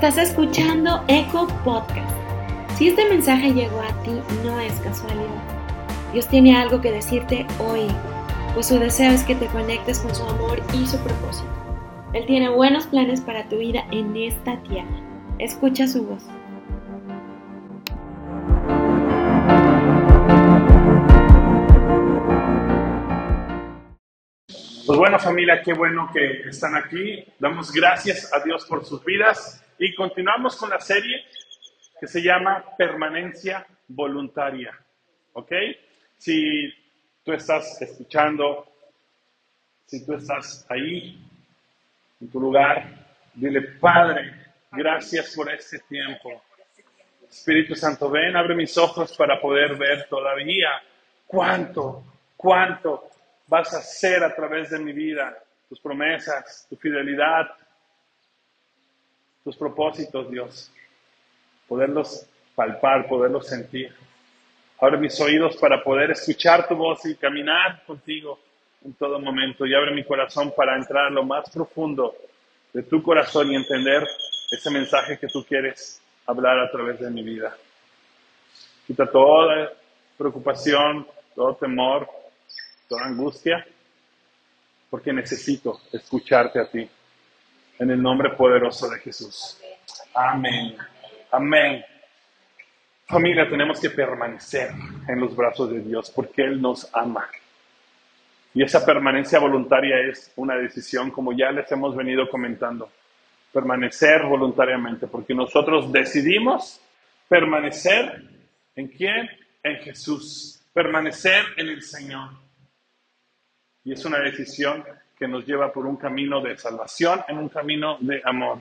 [0.00, 2.08] Estás escuchando Eco Podcast.
[2.76, 4.12] Si este mensaje llegó a ti,
[4.44, 5.42] no es casualidad.
[6.12, 7.88] Dios tiene algo que decirte hoy,
[8.54, 11.50] pues su deseo es que te conectes con su amor y su propósito.
[12.12, 15.02] Él tiene buenos planes para tu vida en esta tierra.
[15.40, 16.22] Escucha su voz.
[24.86, 27.24] Pues bueno familia, qué bueno que están aquí.
[27.40, 31.24] Damos gracias a Dios por sus vidas y continuamos con la serie
[32.00, 34.76] que se llama Permanencia Voluntaria.
[35.32, 35.52] ¿Ok?
[36.16, 36.72] Si
[37.24, 38.66] tú estás escuchando,
[39.86, 41.18] si tú estás ahí,
[42.20, 42.84] en tu lugar,
[43.34, 44.34] dile, Padre,
[44.72, 46.42] gracias por este tiempo.
[47.28, 50.70] Espíritu Santo, ven, abre mis ojos para poder ver todavía
[51.26, 52.02] cuánto,
[52.36, 53.10] cuánto
[53.46, 55.36] vas a hacer a través de mi vida,
[55.68, 57.48] tus promesas, tu fidelidad,
[59.48, 60.70] tus propósitos, Dios.
[61.66, 63.94] Poderlos palpar, poderlos sentir.
[64.78, 68.38] Abre mis oídos para poder escuchar tu voz y caminar contigo
[68.84, 69.64] en todo momento.
[69.64, 72.14] Y abre mi corazón para entrar a lo más profundo
[72.74, 74.06] de tu corazón y entender
[74.50, 77.56] ese mensaje que tú quieres hablar a través de mi vida.
[78.86, 79.72] Quita toda
[80.18, 82.06] preocupación, todo temor,
[82.86, 83.66] toda angustia,
[84.90, 86.86] porque necesito escucharte a ti.
[87.78, 89.60] En el nombre poderoso de Jesús.
[90.14, 90.76] Amén.
[91.30, 91.84] Amén.
[93.06, 94.70] Familia, tenemos que permanecer
[95.08, 97.28] en los brazos de Dios porque Él nos ama.
[98.52, 102.90] Y esa permanencia voluntaria es una decisión, como ya les hemos venido comentando.
[103.52, 106.80] Permanecer voluntariamente, porque nosotros decidimos
[107.28, 108.24] permanecer
[108.74, 109.28] en quién?
[109.62, 110.60] En Jesús.
[110.72, 112.30] Permanecer en el Señor.
[113.84, 114.84] Y es una decisión
[115.18, 118.60] que nos lleva por un camino de salvación, en un camino de amor.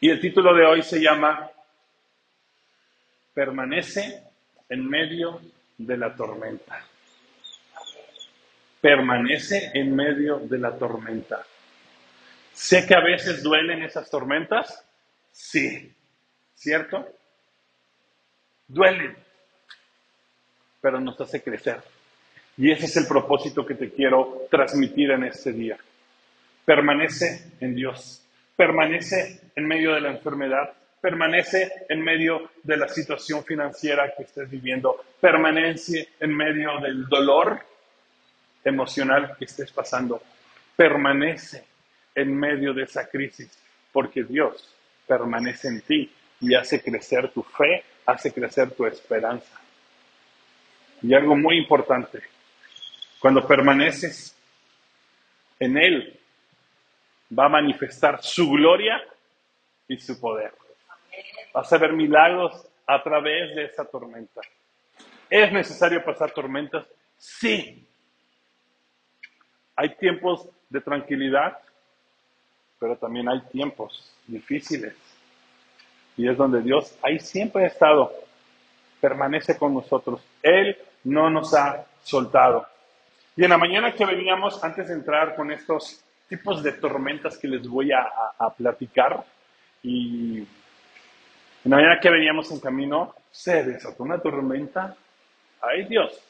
[0.00, 1.50] Y el título de hoy se llama
[3.34, 4.22] Permanece
[4.68, 5.40] en medio
[5.78, 6.84] de la tormenta
[8.82, 11.46] permanece en medio de la tormenta.
[12.52, 14.84] Sé que a veces duelen esas tormentas.
[15.30, 15.94] Sí,
[16.54, 17.08] ¿cierto?
[18.66, 19.16] Duelen,
[20.80, 21.80] pero nos hace crecer.
[22.56, 25.76] Y ese es el propósito que te quiero transmitir en este día.
[26.64, 28.22] Permanece en Dios,
[28.56, 34.48] permanece en medio de la enfermedad, permanece en medio de la situación financiera que estés
[34.48, 37.60] viviendo, permanece en medio del dolor
[38.64, 40.22] emocional que estés pasando.
[40.76, 41.64] Permanece
[42.14, 43.50] en medio de esa crisis,
[43.92, 44.74] porque Dios
[45.06, 49.60] permanece en ti y hace crecer tu fe, hace crecer tu esperanza.
[51.02, 52.20] Y algo muy importante,
[53.22, 54.36] cuando permaneces
[55.60, 56.18] en Él,
[57.38, 59.00] va a manifestar su gloria
[59.86, 60.52] y su poder.
[61.54, 64.40] Vas a ver milagros a través de esa tormenta.
[65.30, 66.84] ¿Es necesario pasar tormentas?
[67.16, 67.86] Sí,
[69.76, 71.58] hay tiempos de tranquilidad,
[72.80, 74.96] pero también hay tiempos difíciles.
[76.16, 78.12] Y es donde Dios ahí siempre ha estado,
[79.00, 80.20] permanece con nosotros.
[80.42, 82.71] Él no nos ha soltado.
[83.36, 87.48] Y en la mañana que veníamos, antes de entrar con estos tipos de tormentas que
[87.48, 89.24] les voy a, platicar,
[89.82, 94.94] y en la mañana que veníamos en camino, se desató una tormenta.
[95.60, 96.20] ¡Ay Dios!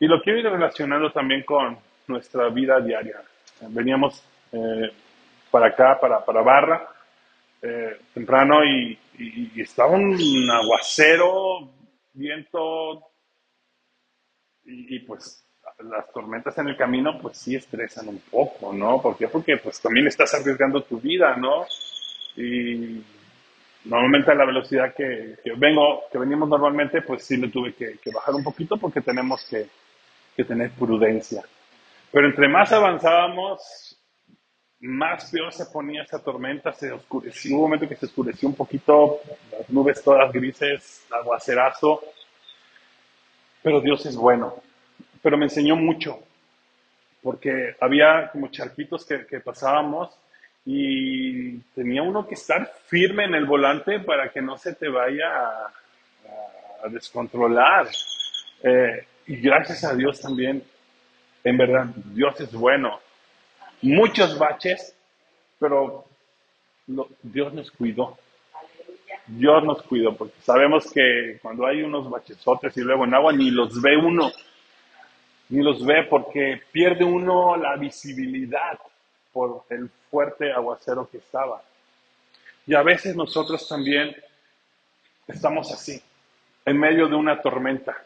[0.00, 3.20] Y lo quiero ir relacionando también con nuestra vida diaria.
[3.60, 4.22] Veníamos
[4.52, 4.92] eh,
[5.50, 6.88] para acá, para, para Barra,
[7.60, 8.98] eh, temprano y,
[9.56, 11.68] estaba un aguacero,
[12.12, 13.07] viento
[14.68, 15.44] y, pues
[15.80, 19.00] las tormentas en el camino pues sí estresan un poco, ¿no?
[19.00, 19.28] ¿Por qué?
[19.28, 21.64] Porque pues también estás arriesgando tu vida, ¿no?
[22.36, 23.02] Y
[23.84, 28.34] normalmente a la velocidad que, vengo, que venimos normalmente, pues sí le tuve que bajar
[28.34, 29.68] un poquito porque tenemos que,
[30.44, 31.42] tener prudencia.
[32.12, 33.98] Pero entre más avanzábamos,
[34.78, 38.54] más peor se ponía esa tormenta, se oscureció, hubo un momento que se oscureció un
[38.54, 39.18] poquito,
[39.50, 42.02] las nubes todas grises, aguacerazo,
[43.62, 44.54] pero Dios es bueno.
[45.22, 46.20] Pero me enseñó mucho,
[47.22, 50.16] porque había como charquitos que, pasábamos
[50.64, 55.26] y tenía uno que estar firme en el volante para que no se te vaya
[55.26, 57.88] a, descontrolar.
[58.62, 60.62] Eh, y gracias a Dios también,
[61.42, 63.00] en verdad, Dios es bueno.
[63.82, 64.94] Muchos baches,
[65.58, 66.04] pero
[67.22, 68.16] Dios nos cuidó.
[69.28, 73.50] Dios nos cuidó, porque sabemos que cuando hay unos bachesotes y luego en agua, ni
[73.50, 74.32] los ve uno,
[75.50, 78.78] ni los ve porque pierde uno la visibilidad
[79.32, 81.62] por el fuerte aguacero que estaba.
[82.66, 84.16] Y a veces nosotros también
[85.26, 86.02] estamos así,
[86.64, 87.96] en medio de una tormenta.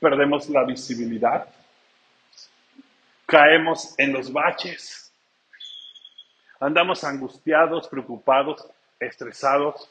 [0.00, 1.48] Perdemos la visibilidad,
[3.26, 5.12] caemos en los baches,
[6.60, 8.66] andamos angustiados, preocupados,
[8.98, 9.90] estresados.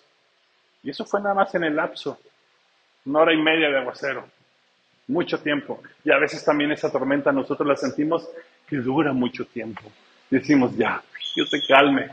[0.84, 2.20] Y eso fue nada más en el lapso,
[3.06, 4.26] una hora y media de aguacero,
[5.08, 5.82] mucho tiempo.
[6.04, 8.30] Y a veces también esa tormenta nosotros la sentimos
[8.68, 9.82] que dura mucho tiempo.
[10.30, 11.02] Decimos, ya,
[11.36, 12.10] yo te calme.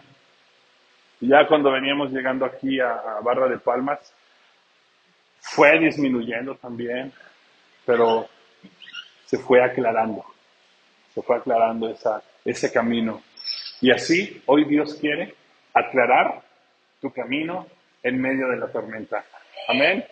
[1.20, 4.14] Y ya cuando veníamos llegando aquí a, Barra de Palmas,
[5.40, 7.12] fue disminuyendo también,
[7.84, 8.28] pero
[9.26, 10.24] se fue aclarando,
[11.14, 13.22] se fue aclarando esa, ese camino.
[13.80, 15.34] Y así hoy Dios quiere
[15.74, 16.42] aclarar
[17.00, 17.66] tu camino
[18.02, 19.24] en medio de la tormenta.
[19.68, 20.04] Amén.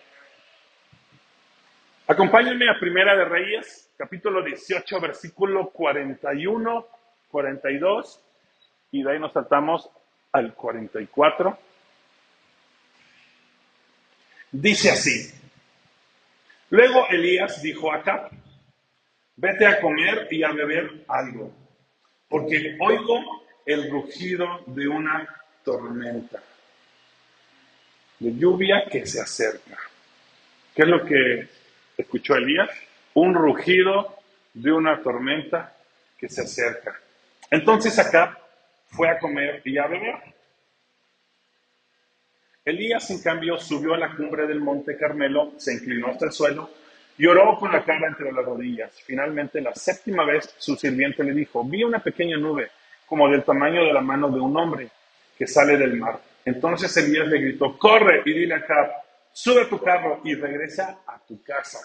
[2.07, 6.87] Acompáñenme a Primera de Reyes, capítulo 18, versículo 41,
[7.31, 8.23] 42,
[8.93, 9.91] y de ahí nos saltamos
[10.33, 11.59] al 44.
[14.53, 15.35] Dice así.
[16.71, 18.31] Luego Elías dijo a Acab,
[19.37, 21.53] vete a comer y a beber algo,
[22.29, 25.29] porque oigo el rugido de una
[25.65, 26.43] tormenta
[28.19, 29.77] de lluvia que se acerca.
[30.75, 31.49] ¿Qué es lo que
[31.97, 32.71] escuchó Elías?
[33.15, 34.17] Un rugido
[34.55, 35.75] de una tormenta
[36.19, 36.99] que se acerca.
[37.51, 38.39] Entonces acá
[38.89, 40.17] fue a comer y a beber.
[42.65, 46.71] Elías, en cambio, subió a la cumbre del monte Carmelo, se inclinó hasta el suelo
[47.17, 48.93] y oró con la cara entre las rodillas.
[49.05, 52.71] Finalmente, la séptima vez, su sirviente le dijo, vi una pequeña nube,
[53.07, 54.89] como del tamaño de la mano de un hombre,
[55.37, 56.21] que sale del mar.
[56.49, 58.91] Entonces Elías le gritó, corre y dile a Acab,
[59.35, 61.79] sube tu carro y regresa a tu casa.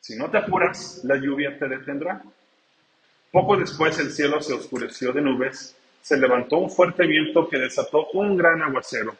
[0.00, 2.22] Si no te apuras, la lluvia te detendrá.
[3.30, 8.08] Poco después el cielo se oscureció de nubes, se levantó un fuerte viento que desató
[8.14, 9.14] un gran aguacero,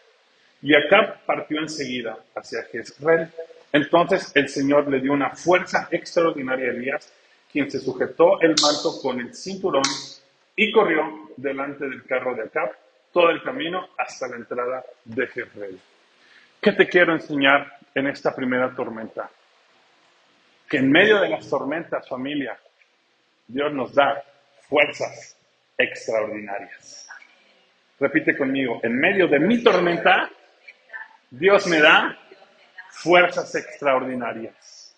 [0.63, 3.29] y Acab partió enseguida hacia Jezreel.
[3.73, 7.13] Entonces el Señor le dio una fuerza extraordinaria a Elías,
[7.53, 9.83] quien se sujetó el manto con el cinturón
[10.57, 12.86] y corrió delante del carro de Acab
[13.17, 15.81] todo el camino hasta la entrada de Jezreel.
[16.61, 19.31] ¿Qué te quiero enseñar en esta primera tormenta?
[20.69, 22.59] Que en medio de las tormentas, familia,
[23.47, 24.23] Dios nos da
[24.69, 25.35] fuerzas
[25.79, 27.09] extraordinarias.
[27.99, 30.29] Repite conmigo, en medio de mi tormenta,
[31.31, 32.19] Dios me da
[32.91, 34.95] fuerzas extraordinarias.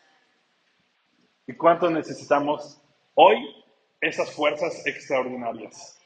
[1.47, 2.83] ¿Y cuánto necesitamos
[3.15, 3.65] hoy
[4.01, 5.98] esas fuerzas extraordinarias?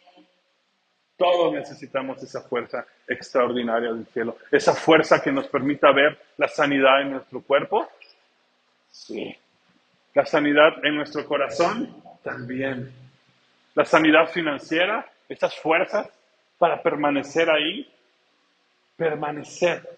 [1.22, 7.02] Todos necesitamos esa fuerza extraordinaria del cielo, esa fuerza que nos permita ver la sanidad
[7.02, 7.88] en nuestro cuerpo.
[8.90, 9.32] Sí.
[10.14, 12.92] La sanidad en nuestro corazón también.
[13.76, 16.08] La sanidad financiera, esas fuerzas
[16.58, 17.88] para permanecer ahí,
[18.96, 19.88] permanecer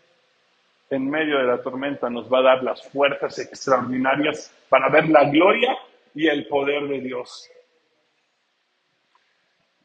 [0.91, 5.25] en medio de la tormenta nos va a dar las fuerzas extraordinarias para ver la
[5.25, 5.75] gloria
[6.15, 7.49] y el poder de Dios.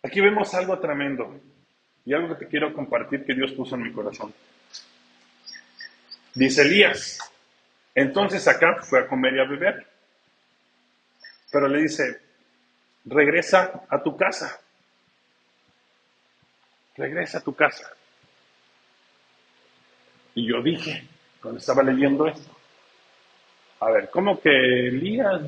[0.02, 1.40] Aquí vemos algo tremendo
[2.06, 4.34] y algo que te quiero compartir que Dios puso en mi corazón.
[6.34, 7.20] Dice Elías,
[7.94, 9.86] entonces acá fue a comer y a beber,
[11.52, 12.22] pero le dice,
[13.06, 14.62] regresa a tu casa,
[16.96, 17.92] regresa a tu casa.
[20.36, 21.08] Y yo dije,
[21.42, 22.56] cuando estaba leyendo esto,
[23.82, 25.42] a ver, ¿cómo que Elías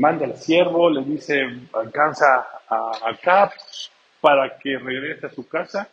[0.00, 3.52] manda al siervo, le dice, alcanza a Acab
[4.18, 5.86] para que regrese a su casa.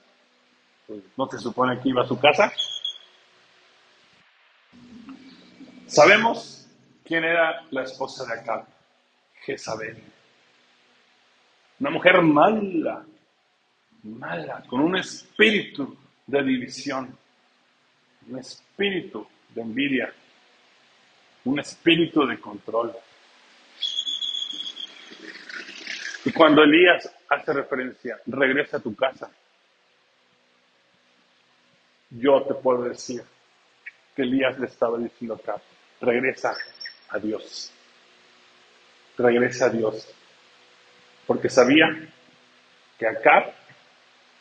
[0.88, 2.52] Pues, ¿No se supone que iba a su casa?
[5.88, 6.68] Sabemos
[7.04, 8.66] quién era la esposa de Acab,
[9.44, 10.02] Jezabel.
[11.82, 13.06] Una mujer mala,
[14.04, 17.18] mala, con un espíritu de división,
[18.30, 20.14] un espíritu de envidia,
[21.44, 22.96] un espíritu de control.
[26.28, 29.32] Y cuando Elías hace referencia, regresa a tu casa,
[32.10, 33.24] yo te puedo decir
[34.14, 35.62] que Elías le estaba diciendo acá,
[36.02, 36.54] regresa
[37.08, 37.72] a Dios,
[39.18, 40.14] regresa a Dios,
[41.26, 41.88] porque sabía
[43.00, 43.54] que acá,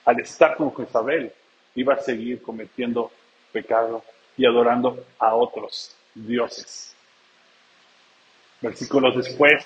[0.06, 1.32] al estar con Jezabel,
[1.76, 3.12] iba a seguir cometiendo
[3.52, 4.02] pecado
[4.36, 6.96] y adorando a otros dioses.
[8.60, 9.64] Versículos después,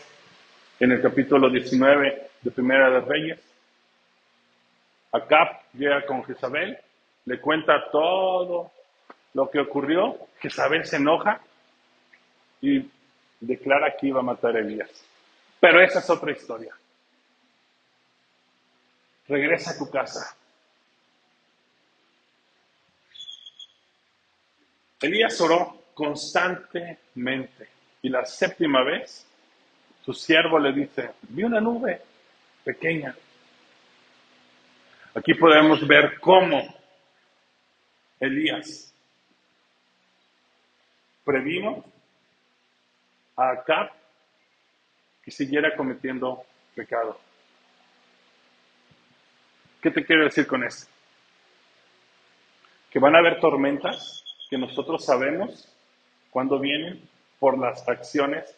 [0.81, 3.39] en el capítulo 19 de Primera de Reyes.
[5.13, 6.79] Acab llega con Jezabel,
[7.27, 8.73] le cuenta todo
[9.35, 11.41] lo que ocurrió, Jezabel se enoja
[12.63, 12.91] y
[13.41, 14.91] declara que iba a matar a Elías.
[15.61, 16.75] Pero esa es otra historia.
[19.29, 20.35] Regresa a tu casa.
[25.03, 27.69] Elías oró constantemente
[28.01, 29.30] y la séptima vez
[30.05, 32.01] su siervo le dice, vi una nube
[32.65, 33.15] pequeña.
[35.15, 36.63] Aquí podemos ver cómo
[38.19, 38.95] Elías
[41.25, 41.85] previno
[43.37, 43.91] a Acab
[45.23, 46.43] que siguiera cometiendo
[46.75, 47.19] pecado.
[49.81, 50.91] ¿Qué te quiero decir con esto?
[52.91, 55.73] Que van a haber tormentas que nosotros sabemos
[56.31, 58.55] cuando vienen por las acciones,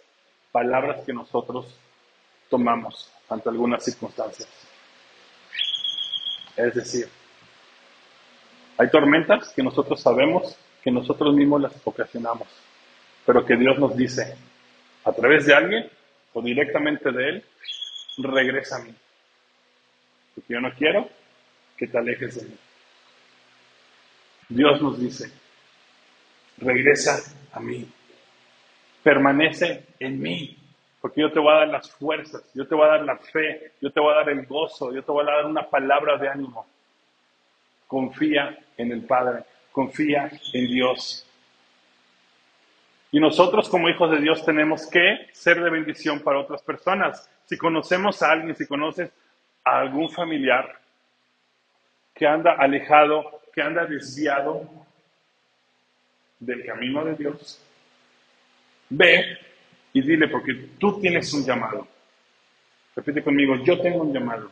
[0.52, 1.66] palabras que nosotros
[2.48, 4.48] tomamos ante algunas circunstancias.
[6.56, 7.08] Es decir,
[8.76, 12.48] hay tormentas que nosotros sabemos que nosotros mismos las ocasionamos,
[13.24, 14.36] pero que Dios nos dice
[15.04, 15.90] a través de alguien
[16.34, 17.44] o directamente de Él,
[18.18, 18.94] regresa a mí.
[20.34, 21.08] Porque yo no quiero
[21.76, 22.56] que te alejes de mí.
[24.48, 25.32] Dios nos dice,
[26.58, 27.18] regresa
[27.52, 27.90] a mí,
[29.02, 30.56] permanece en mí,
[31.00, 33.72] porque yo te voy a dar las fuerzas, yo te voy a dar la fe,
[33.80, 36.28] yo te voy a dar el gozo, yo te voy a dar una palabra de
[36.28, 36.66] ánimo.
[37.86, 39.42] Confía en el Padre,
[39.72, 41.26] confía en Dios.
[43.10, 47.28] Y nosotros como hijos de Dios tenemos que ser de bendición para otras personas.
[47.44, 49.10] Si conocemos a alguien, si conoces
[49.64, 50.78] a algún familiar
[52.14, 54.68] que anda alejado, que anda desviado
[56.38, 57.60] del camino de Dios,
[58.92, 59.38] ve
[59.92, 61.86] y dile, porque tú tienes un llamado.
[62.94, 64.50] Repite conmigo, yo tengo un llamado.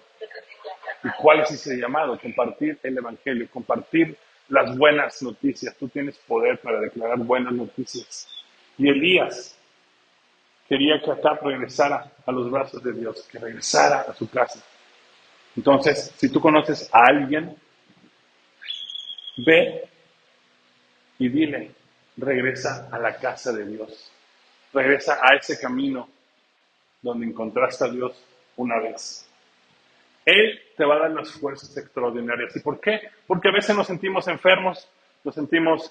[1.04, 2.18] ¿Y cuál es ese llamado?
[2.18, 4.16] Compartir el Evangelio, compartir
[4.48, 5.76] las buenas noticias.
[5.76, 8.28] Tú tienes poder para declarar buenas noticias.
[8.76, 9.56] Y Elías
[10.68, 14.62] quería que Acab regresara a los brazos de Dios, que regresara a su casa.
[15.56, 17.56] Entonces, si tú conoces a alguien,
[19.38, 19.88] ve
[21.18, 21.72] y dile,
[22.16, 24.12] regresa a la casa de Dios,
[24.72, 26.08] regresa a ese camino
[27.02, 28.24] donde encontraste a Dios
[28.56, 29.28] una vez.
[30.24, 32.54] Él te va a dar las fuerzas extraordinarias.
[32.56, 33.00] ¿Y por qué?
[33.26, 34.88] Porque a veces nos sentimos enfermos,
[35.24, 35.90] nos sentimos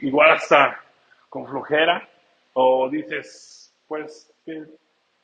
[0.00, 0.82] igual hasta
[1.28, 2.08] con flojera,
[2.52, 4.64] o dices, pues que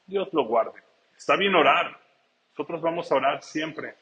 [0.07, 0.81] Dios lo guarde.
[1.17, 1.99] Está bien orar,
[2.51, 3.95] nosotros vamos a orar siempre,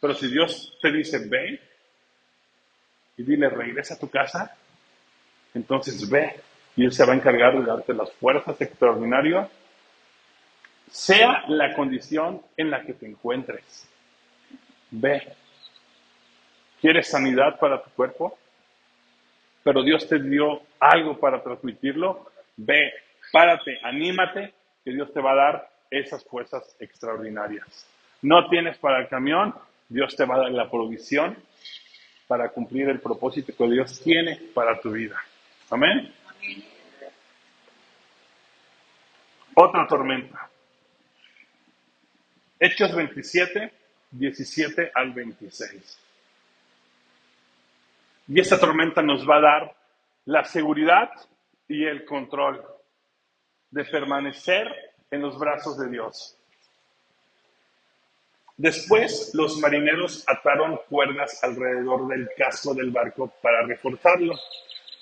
[0.00, 1.60] pero si Dios te dice, ve
[3.16, 4.56] y dile, regresa a tu casa,
[5.54, 6.40] entonces ve
[6.76, 9.48] y Él se va a encargar de darte las fuerzas extraordinarias,
[10.90, 13.88] sea la condición en la que te encuentres.
[14.90, 15.26] Ve.
[16.80, 18.38] ¿Quieres sanidad para tu cuerpo?
[19.64, 22.30] Pero Dios te dio algo para transmitirlo.
[22.56, 22.92] Ve,
[23.32, 24.52] párate, anímate,
[24.84, 27.86] que Dios te va a dar esas fuerzas extraordinarias.
[28.22, 29.54] No tienes para el camión,
[29.88, 31.36] Dios te va a dar la provisión
[32.28, 35.16] para cumplir el propósito que Dios tiene para tu vida.
[35.70, 36.12] Amén.
[39.54, 40.50] Otra tormenta.
[42.58, 43.72] Hechos 27,
[44.10, 45.98] 17 al 26.
[48.28, 49.76] Y esta tormenta nos va a dar
[50.26, 51.10] la seguridad
[51.68, 52.64] y el control
[53.70, 54.66] de permanecer
[55.10, 56.36] en los brazos de Dios.
[58.56, 64.34] Después los marineros ataron cuerdas alrededor del casco del barco para reforzarlo.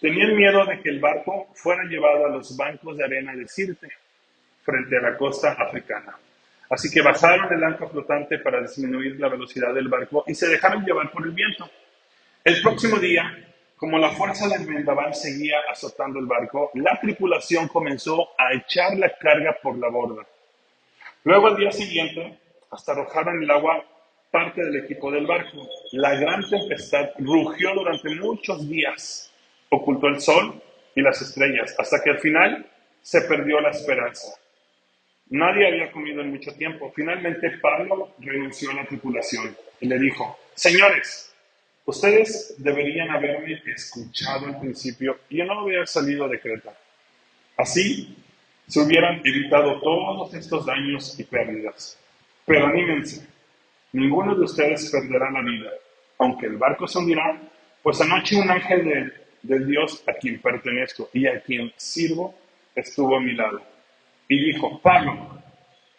[0.04, 3.88] Tenían miedo de que el barco fuera llevado a los bancos de arena de Sirte,
[4.62, 6.14] frente a la costa africana.
[6.68, 10.84] Así que bajaron el ancla flotante para disminuir la velocidad del barco y se dejaron
[10.84, 11.70] llevar por el viento.
[12.44, 18.28] El próximo día, como la fuerza del vendaval seguía azotando el barco, la tripulación comenzó
[18.36, 20.26] a echar la carga por la borda.
[21.22, 22.38] Luego al día siguiente,
[22.70, 23.82] hasta arrojar en el agua
[24.30, 25.66] parte del equipo del barco.
[25.92, 29.30] La gran tempestad rugió durante muchos días,
[29.74, 30.60] ocultó el sol
[30.94, 32.66] y las estrellas, hasta que al final
[33.02, 34.28] se perdió la esperanza.
[35.30, 36.92] Nadie había comido en mucho tiempo.
[36.94, 41.34] Finalmente Pablo renunció a la tripulación y le dijo, señores,
[41.86, 46.72] Ustedes deberían haberme escuchado al principio y yo no hubiera salido de Creta.
[47.58, 48.16] Así
[48.66, 51.98] se hubieran evitado todos estos daños y pérdidas.
[52.46, 53.26] Pero anímense,
[53.92, 55.70] ninguno de ustedes perderá la vida,
[56.18, 57.38] aunque el barco se hundirá,
[57.82, 59.12] pues anoche un ángel de,
[59.44, 62.34] del Dios a quien pertenezco y a quien sirvo
[62.74, 63.62] estuvo a mi lado.
[64.28, 65.42] Y dijo, Pablo,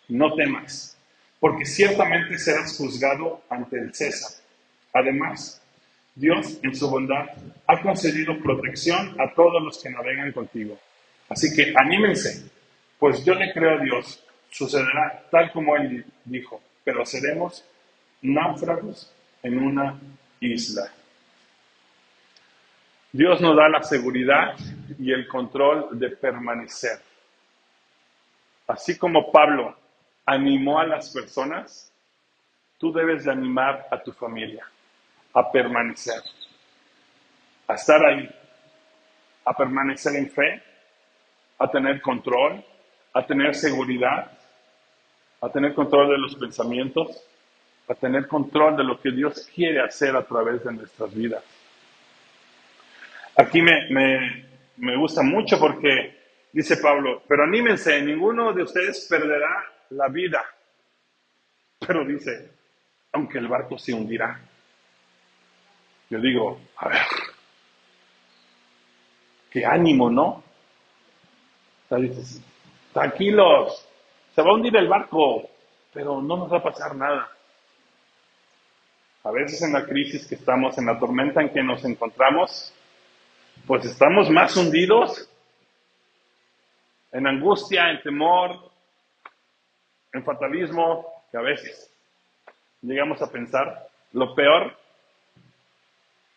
[0.10, 0.98] no temas,
[1.40, 4.32] porque ciertamente serás juzgado ante el César.
[4.94, 5.62] Además,
[6.16, 7.28] Dios, en su bondad,
[7.68, 10.80] ha concedido protección a todos los que navegan contigo.
[11.30, 12.50] Así que anímense,
[12.98, 17.64] pues yo le creo a Dios, sucederá tal como Él dijo, pero seremos
[18.22, 20.00] náufragos en una
[20.40, 20.92] isla.
[23.16, 24.56] Dios nos da la seguridad
[25.00, 27.00] y el control de permanecer.
[28.68, 29.74] Así como Pablo
[30.26, 31.94] animó a las personas,
[32.78, 34.66] tú debes de animar a tu familia
[35.34, 36.22] a permanecer,
[37.70, 38.30] a estar ahí,
[39.46, 40.62] a permanecer en fe,
[41.58, 42.62] a tener control,
[43.14, 44.30] a tener seguridad,
[45.40, 47.24] a tener control de los pensamientos,
[47.88, 51.55] a tener control de lo que Dios quiere hacer a través de nuestras vidas.
[53.38, 54.46] Aquí me, me,
[54.78, 56.16] me gusta mucho porque
[56.52, 60.44] dice Pablo, pero anímense, ninguno de ustedes perderá la vida.
[61.80, 62.52] Pero dice,
[63.12, 64.40] aunque el barco se hundirá.
[66.10, 67.02] Yo digo, a ver,
[69.50, 70.44] qué ánimo, ¿no?
[71.90, 72.42] Dices,
[72.94, 73.88] tranquilos,
[74.34, 75.50] se va a hundir el barco,
[75.94, 77.30] pero no nos va a pasar nada.
[79.24, 82.74] A veces en la crisis que estamos, en la tormenta en que nos encontramos,
[83.68, 85.30] pues estamos más hundidos
[87.12, 88.72] en angustia, en temor,
[90.14, 91.92] en fatalismo, que a veces
[92.82, 94.78] llegamos a pensar lo peor.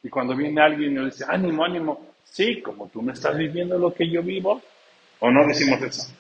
[0.03, 3.79] Y cuando viene alguien y nos dice, ánimo, ánimo, sí, como tú me estás viviendo
[3.79, 4.63] lo que yo vivo,
[5.21, 6.13] o no decimos eso.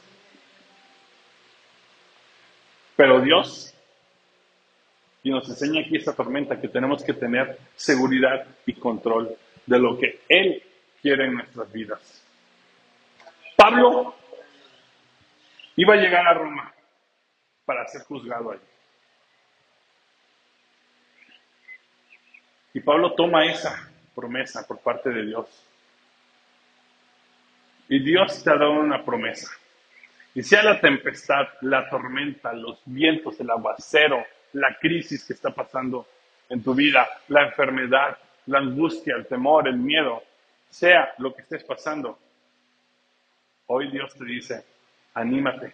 [2.96, 3.72] Pero Dios,
[5.22, 9.36] y nos enseña aquí esta tormenta, que tenemos que tener seguridad y control
[9.66, 10.62] de lo que Él
[11.02, 12.24] quiere en nuestras vidas.
[13.56, 14.14] Pablo
[15.76, 16.72] iba a llegar a Roma
[17.64, 18.62] para ser juzgado allí.
[22.74, 25.64] Y Pablo toma esa promesa por parte de Dios.
[27.88, 29.50] Y Dios te ha dado una promesa.
[30.34, 36.06] Y sea la tempestad, la tormenta, los vientos, el aguacero, la crisis que está pasando
[36.48, 40.22] en tu vida, la enfermedad, la angustia, el temor, el miedo,
[40.70, 42.18] sea lo que estés pasando,
[43.66, 44.64] hoy Dios te dice,
[45.14, 45.72] anímate,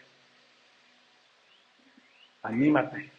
[2.42, 3.11] anímate,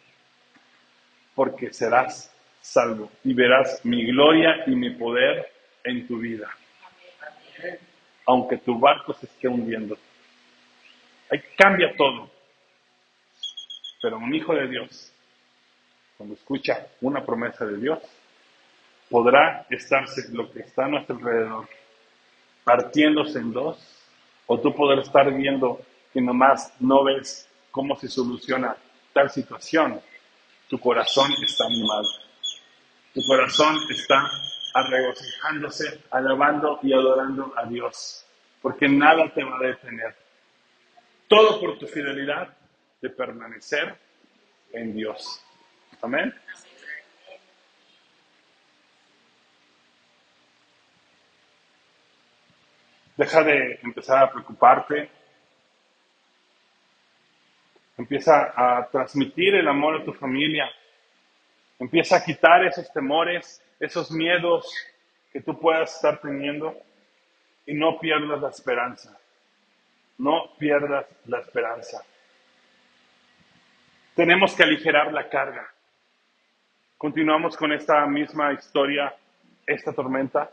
[1.34, 5.52] porque serás salvo y verás mi gloria y mi poder
[5.84, 6.48] en tu vida,
[8.26, 9.96] aunque tu barco se esté hundiendo.
[11.30, 12.30] Ahí cambia todo.
[14.02, 15.12] Pero un hijo de Dios,
[16.16, 17.98] cuando escucha una promesa de Dios,
[19.10, 21.68] podrá estarse lo que está a nuestro alrededor
[22.66, 23.78] partiéndose en dos,
[24.46, 25.80] o tú podrás estar viendo
[26.12, 28.76] que nomás no ves cómo se soluciona
[29.12, 30.00] tal situación.
[30.68, 32.08] Tu corazón está animado.
[33.14, 34.28] Tu corazón está
[34.90, 38.26] regocijándose, alabando y adorando a Dios,
[38.60, 40.16] porque nada te va a detener.
[41.28, 42.48] Todo por tu fidelidad
[43.00, 43.96] de permanecer
[44.72, 45.40] en Dios.
[46.02, 46.34] Amén.
[53.16, 55.10] Deja de empezar a preocuparte.
[57.96, 60.68] Empieza a transmitir el amor a tu familia.
[61.78, 64.70] Empieza a quitar esos temores, esos miedos
[65.32, 66.76] que tú puedas estar teniendo
[67.64, 69.18] y no pierdas la esperanza.
[70.18, 72.02] No pierdas la esperanza.
[74.14, 75.70] Tenemos que aligerar la carga.
[76.98, 79.14] Continuamos con esta misma historia,
[79.66, 80.50] esta tormenta.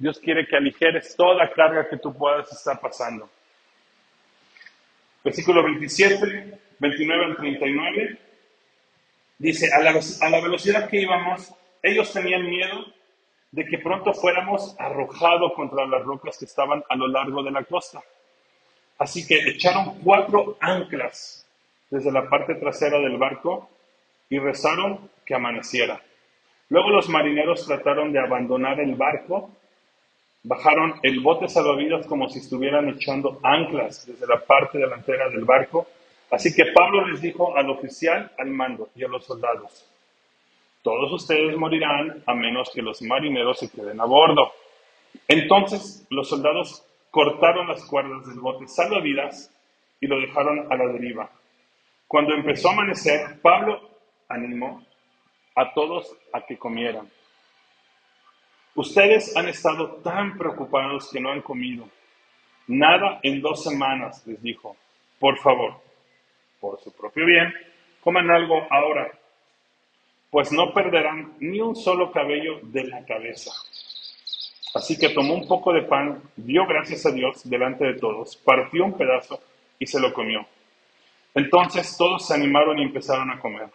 [0.00, 3.28] Dios quiere que aligeres toda carga que tú puedas estar pasando.
[5.22, 8.18] Versículo 27, 29 al 39.
[9.36, 12.86] Dice, a la, a la velocidad que íbamos, ellos tenían miedo
[13.50, 17.64] de que pronto fuéramos arrojados contra las rocas que estaban a lo largo de la
[17.64, 18.00] costa.
[18.98, 21.46] Así que echaron cuatro anclas
[21.90, 23.68] desde la parte trasera del barco
[24.30, 26.00] y rezaron que amaneciera.
[26.70, 29.59] Luego los marineros trataron de abandonar el barco
[30.42, 35.86] Bajaron el bote salvavidas como si estuvieran echando anclas desde la parte delantera del barco.
[36.30, 39.86] Así que Pablo les dijo al oficial, al mando y a los soldados,
[40.82, 44.50] todos ustedes morirán a menos que los marineros se queden a bordo.
[45.28, 49.52] Entonces los soldados cortaron las cuerdas del bote salvavidas
[50.00, 51.30] y lo dejaron a la deriva.
[52.06, 53.80] Cuando empezó a amanecer, Pablo
[54.28, 54.82] animó
[55.54, 57.08] a todos a que comieran.
[58.74, 61.88] Ustedes han estado tan preocupados que no han comido.
[62.68, 64.76] Nada en dos semanas, les dijo.
[65.18, 65.74] Por favor,
[66.60, 67.52] por su propio bien,
[68.00, 69.10] coman algo ahora,
[70.30, 73.50] pues no perderán ni un solo cabello de la cabeza.
[74.74, 78.84] Así que tomó un poco de pan, dio gracias a Dios delante de todos, partió
[78.84, 79.42] un pedazo
[79.78, 80.46] y se lo comió.
[81.34, 83.68] Entonces todos se animaron y empezaron a comer.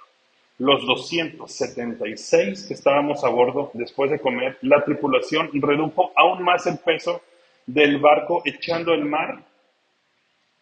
[0.58, 6.78] Los 276 que estábamos a bordo, después de comer, la tripulación redujo aún más el
[6.78, 7.22] peso
[7.66, 9.44] del barco echando el mar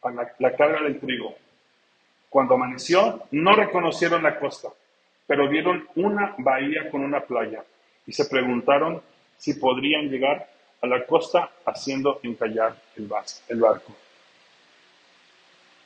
[0.02, 1.36] a la, carga del trigo.
[2.30, 4.70] Cuando amaneció, no reconocieron la costa,
[5.28, 7.64] pero vieron una bahía con una playa
[8.08, 9.02] y se preguntaron
[9.38, 10.50] si podrían llegar
[10.82, 13.08] a la costa haciendo encallar el,
[13.60, 13.96] barco.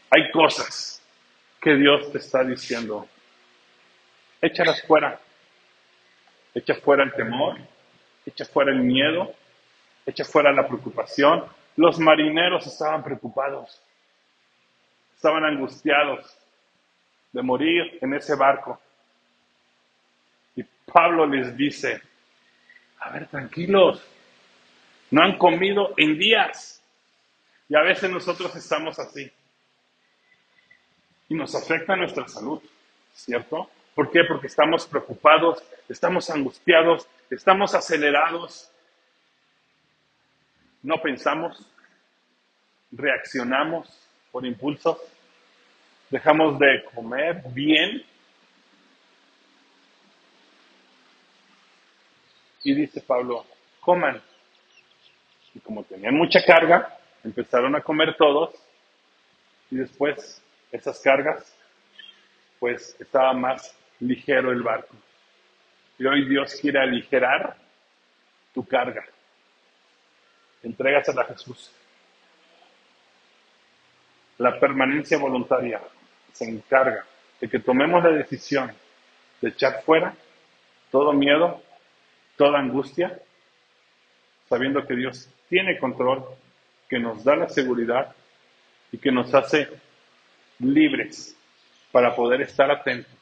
[0.09, 1.01] Hay cosas
[1.61, 3.07] que Dios te está diciendo
[4.41, 5.19] échalas fuera.
[6.53, 7.57] Echa fuera el temor,
[8.25, 9.33] echa fuera el miedo,
[10.05, 11.45] echa fuera la preocupación.
[11.75, 13.79] Los marineros estaban preocupados,
[15.15, 16.35] estaban angustiados
[17.31, 18.79] de morir en ese barco.
[20.55, 22.01] Y Pablo les dice,
[22.99, 24.03] a ver, tranquilos,
[25.11, 26.81] no han comido en días.
[27.69, 29.31] Y a veces nosotros estamos así.
[31.29, 32.61] Y nos afecta nuestra salud,
[33.13, 33.69] ¿cierto?
[33.97, 34.23] ¿Por qué?
[34.25, 38.71] Porque estamos preocupados, estamos angustiados, estamos acelerados.
[40.83, 41.65] No pensamos,
[42.91, 44.99] reaccionamos por impulsos,
[46.11, 48.05] dejamos de comer bien.
[52.63, 53.47] Y dice Pablo,
[53.79, 54.21] coman.
[55.55, 58.53] Y como tenían mucha carga, empezaron a comer todos
[59.71, 60.39] y después
[60.71, 61.51] esas cargas
[62.59, 64.95] pues estaba más ligero el barco.
[65.99, 67.57] Y hoy Dios quiere aligerar
[68.53, 69.03] tu carga.
[70.63, 71.71] Entrégasela a Jesús.
[74.37, 75.81] La permanencia voluntaria
[76.31, 77.05] se encarga
[77.39, 78.71] de que tomemos la decisión
[79.41, 80.15] de echar fuera
[80.91, 81.61] todo miedo,
[82.35, 83.19] toda angustia,
[84.47, 86.25] sabiendo que Dios tiene control,
[86.87, 88.15] que nos da la seguridad
[88.91, 89.67] y que nos hace
[90.59, 91.35] libres
[91.91, 93.16] para poder estar atentos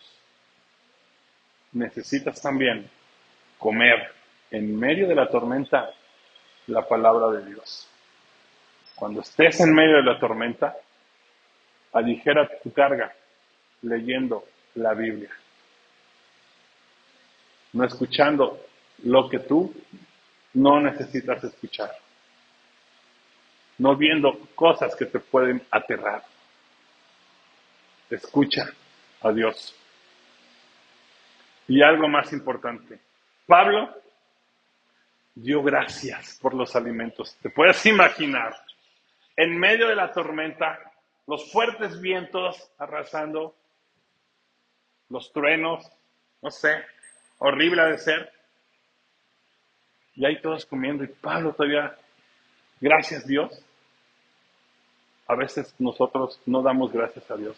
[1.76, 2.90] necesitas también
[3.60, 4.12] comer
[4.50, 5.92] en medio de la tormenta
[6.68, 7.88] la palabra de Dios.
[8.96, 10.76] Cuando estés en medio de la tormenta,
[11.92, 13.14] aligera tu carga
[13.82, 15.30] leyendo la Biblia.
[17.74, 18.66] No escuchando
[19.04, 19.74] lo que tú
[20.54, 21.92] no necesitas escuchar.
[23.78, 26.24] No viendo cosas que te pueden aterrar.
[28.10, 28.72] Escucha
[29.22, 29.76] a Dios.
[31.68, 33.00] Y algo más importante,
[33.48, 33.94] Pablo
[35.34, 37.36] dio gracias por los alimentos.
[37.42, 38.56] Te puedes imaginar,
[39.36, 40.80] en medio de la tormenta,
[41.28, 43.56] los fuertes vientos arrasando,
[45.10, 45.92] los truenos,
[46.42, 46.84] no sé,
[47.40, 48.32] horrible de ser.
[50.16, 51.98] Y ahí todos comiendo y Pablo todavía,
[52.80, 53.52] gracias Dios.
[55.28, 57.58] A veces nosotros no damos gracias a Dios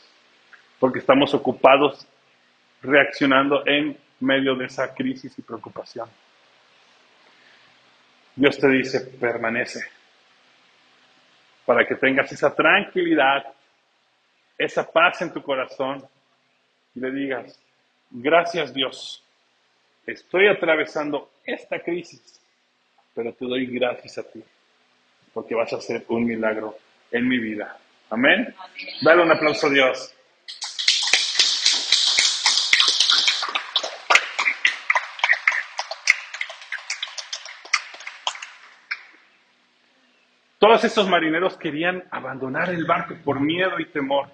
[0.80, 2.08] porque estamos ocupados
[2.82, 6.10] reaccionando en medio de esa crisis y preocupación.
[8.36, 9.84] Dios te dice, permanece,
[11.66, 13.46] para que tengas esa tranquilidad,
[14.58, 16.04] esa paz en tu corazón
[16.96, 17.60] y le digas,
[18.12, 19.24] gracias Dios,
[20.06, 22.40] estoy atravesando esta crisis,
[23.14, 24.44] pero te doy gracias a ti,
[25.34, 26.78] porque vas a hacer un milagro
[27.12, 27.78] en mi vida.
[28.10, 28.54] Amén.
[29.02, 30.17] Dale un aplauso a Dios.
[40.60, 44.28] Todos esos marineros querían abandonar el barco por miedo y temor.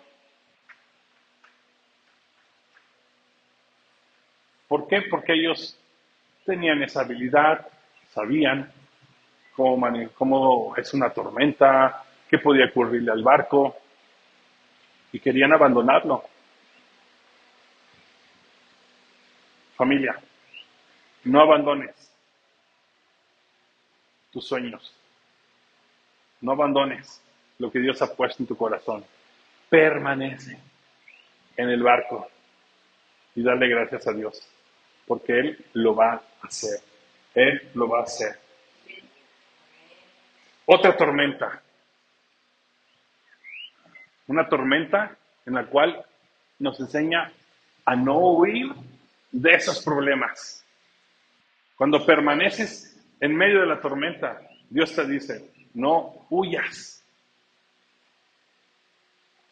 [4.67, 5.01] ¿Por qué?
[5.03, 5.77] Porque ellos
[6.45, 7.67] tenían esa habilidad,
[8.09, 8.71] sabían
[9.55, 13.75] cómo, cómo es una tormenta, qué podía ocurrirle al barco,
[15.11, 16.23] y querían abandonarlo.
[19.75, 20.17] Familia,
[21.25, 22.11] no abandones
[24.31, 25.02] tus sueños.
[26.43, 27.21] No abandones
[27.57, 29.05] lo que Dios ha puesto en tu corazón.
[29.69, 30.59] Permanece
[31.55, 32.29] en el barco
[33.33, 34.45] y dale gracias a Dios,
[35.07, 36.81] porque Él lo va a hacer.
[37.33, 38.37] Él lo va a hacer.
[40.65, 41.61] Otra tormenta.
[44.27, 46.05] Una tormenta en la cual
[46.59, 47.31] nos enseña
[47.85, 48.67] a no huir
[49.31, 50.65] de esos problemas.
[51.77, 57.03] Cuando permaneces en medio de la tormenta, Dios te dice, no huyas.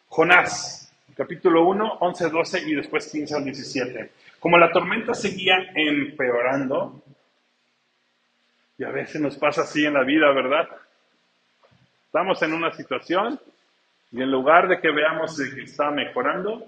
[0.08, 4.10] Jonás, capítulo 1, 11, 12 y después 15 al 17.
[4.38, 7.02] Como la tormenta seguía empeorando,
[8.78, 10.68] y a veces nos pasa así en la vida, ¿verdad?
[12.06, 13.40] Estamos en una situación
[14.10, 16.66] y en lugar de que veamos que está mejorando,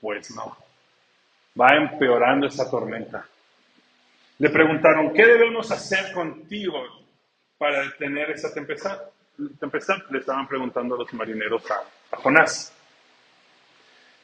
[0.00, 0.56] pues no.
[1.60, 3.26] va empeorando esa tormenta.
[4.38, 6.99] Le preguntaron, ¿qué debemos hacer contigo
[7.60, 9.02] para detener esa tempestad?
[10.10, 12.72] Le estaban preguntando los marineros a, Jonás.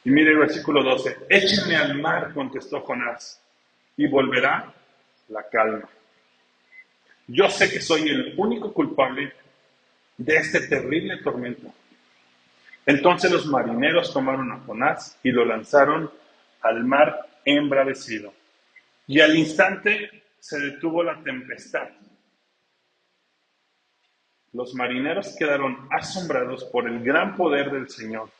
[0.03, 3.39] Y mire el versículo 12, échenme al mar, contestó Jonás,
[3.95, 4.73] y volverá
[5.29, 5.87] la calma.
[7.27, 9.31] Yo sé que soy el único culpable
[10.17, 11.71] de este terrible tormento.
[12.87, 16.09] Entonces los marineros tomaron a Jonás y lo lanzaron
[16.61, 18.33] al mar embravecido.
[19.05, 21.89] Y al instante se detuvo la tempestad.
[24.57, 28.31] Los marineros quedaron asombrados por el gran poder del Señor.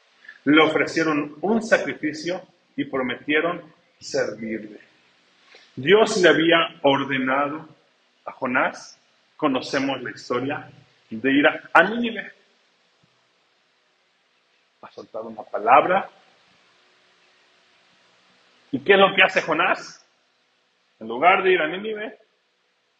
[0.45, 2.41] Le ofrecieron un sacrificio
[2.75, 3.62] y prometieron
[3.99, 4.80] servirle.
[5.75, 7.69] Dios le había ordenado
[8.25, 8.99] a Jonás,
[9.36, 10.71] conocemos la historia,
[11.12, 12.32] de ir a Nínive.
[14.82, 16.10] Ha soltado una palabra.
[18.71, 20.03] ¿Y qué es lo que hace Jonás?
[20.99, 22.17] En lugar de ir a Nínive,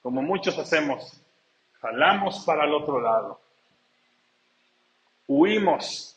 [0.04, 1.20] como muchos hacemos,
[1.88, 3.40] jalamos para el otro lado.
[5.28, 6.14] Huimos.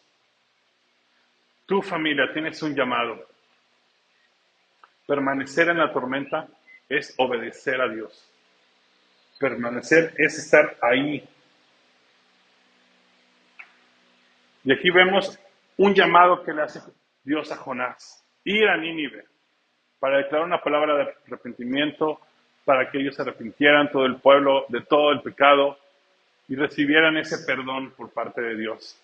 [1.66, 3.26] Tu familia tienes un llamado.
[5.06, 6.48] Permanecer en la tormenta
[6.88, 8.28] es obedecer a Dios.
[9.38, 11.26] Permanecer es estar ahí.
[14.64, 15.38] Y aquí vemos
[15.76, 16.80] un llamado que le hace
[17.22, 18.24] Dios a Jonás.
[18.44, 19.24] Ir a Nínive
[20.00, 22.20] para declarar una palabra de arrepentimiento,
[22.70, 25.76] para que ellos se arrepintieran todo el pueblo de todo el pecado
[26.48, 28.96] y recibieran ese perdón por parte de Dios.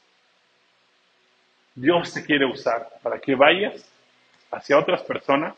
[1.74, 3.84] Dios te quiere usar para que vayas
[4.52, 5.56] hacia otras personas,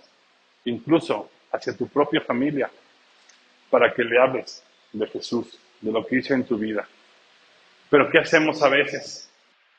[0.64, 2.70] incluso hacia tu propia familia,
[3.68, 6.88] para que le hables de Jesús, de lo que hizo en tu vida.
[7.90, 9.30] Pero ¿qué hacemos a veces?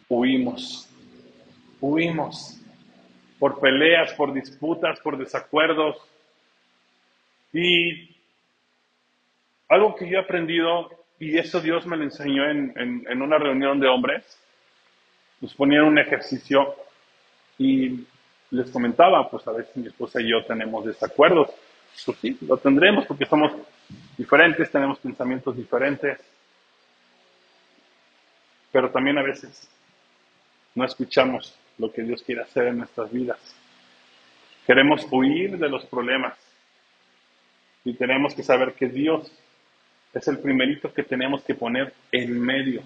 [0.08, 0.88] Huimos,
[1.82, 2.62] huimos
[3.40, 5.98] por peleas, por disputas, por desacuerdos.
[7.52, 8.09] Y
[9.70, 13.80] algo que yo he aprendido, y eso Dios me lo enseñó en, en una reunión
[13.80, 14.24] de hombres,
[15.42, 16.76] nos ponían un ejercicio
[17.58, 18.06] y
[18.52, 21.50] les comentaba, pues a veces mi esposa y yo tenemos desacuerdos.
[22.06, 23.52] Pues sí, lo tendremos porque somos
[24.18, 26.20] diferentes, tenemos pensamientos diferentes,
[28.72, 29.70] pero también a veces
[30.76, 33.40] no escuchamos lo que Dios quiere hacer en nuestras vidas.
[34.66, 36.38] Queremos huir de los problemas
[37.84, 39.32] y tenemos que saber que Dios
[40.14, 42.84] es el primerito que tenemos que poner en medio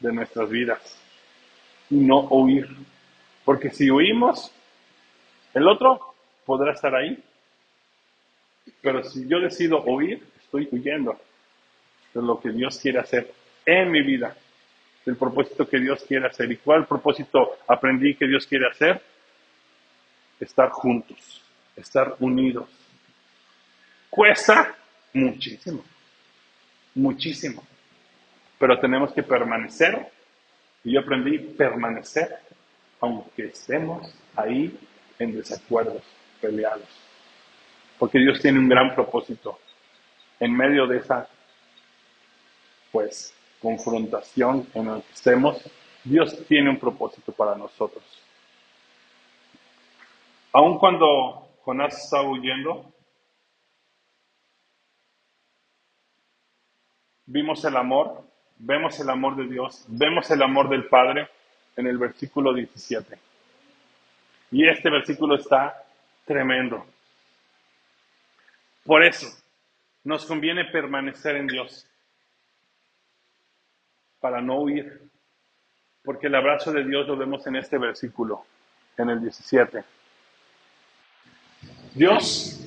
[0.00, 0.98] de nuestras vidas
[1.90, 2.68] y no huir.
[3.44, 4.52] Porque si huimos,
[5.54, 7.22] el otro podrá estar ahí.
[8.80, 11.18] Pero si yo decido huir, estoy huyendo
[12.12, 13.32] de lo que Dios quiere hacer
[13.64, 14.36] en mi vida
[15.04, 16.50] del propósito que Dios quiere hacer.
[16.50, 19.00] ¿Y cuál propósito aprendí que Dios quiere hacer?
[20.40, 21.42] Estar juntos,
[21.76, 22.68] estar unidos.
[24.10, 24.74] Cuesta
[25.12, 25.84] muchísimo,
[26.96, 27.62] muchísimo,
[28.58, 30.10] pero tenemos que permanecer.
[30.82, 32.38] Y yo aprendí permanecer
[33.00, 34.78] aunque estemos ahí
[35.18, 36.02] en desacuerdos,
[36.40, 36.88] peleados.
[37.98, 39.58] Porque Dios tiene un gran propósito
[40.40, 41.28] en medio de esa,
[42.92, 45.62] pues, confrontación en la que estemos,
[46.04, 48.04] Dios tiene un propósito para nosotros.
[50.52, 52.92] Aun cuando Jonás estaba huyendo,
[57.26, 58.24] vimos el amor,
[58.58, 61.28] vemos el amor de Dios, vemos el amor del Padre
[61.76, 63.18] en el versículo 17.
[64.52, 65.84] Y este versículo está
[66.24, 66.86] tremendo.
[68.84, 69.26] Por eso
[70.04, 71.86] nos conviene permanecer en Dios
[74.20, 75.02] para no huir.
[76.04, 78.44] Porque el abrazo de Dios lo vemos en este versículo,
[78.96, 79.82] en el 17.
[81.94, 82.60] Dios,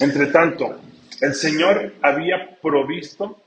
[0.00, 0.80] entre tanto,
[1.20, 3.42] el Señor había provisto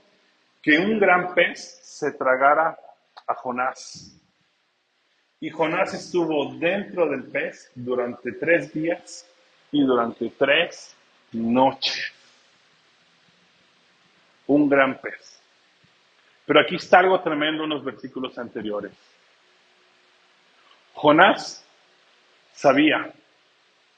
[0.62, 2.78] que un gran pez se tragara
[3.28, 4.16] a Jonás.
[5.40, 9.26] Y Jonás estuvo dentro del pez durante tres días
[9.72, 10.96] y durante tres
[11.32, 12.12] noches.
[14.48, 15.42] Un gran pez.
[16.46, 18.92] Pero aquí está algo tremendo en los versículos anteriores.
[20.94, 21.64] Jonás
[22.54, 23.14] sabía